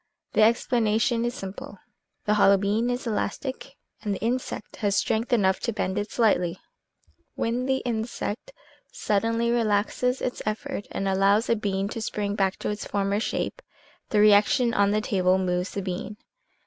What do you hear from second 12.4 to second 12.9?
to its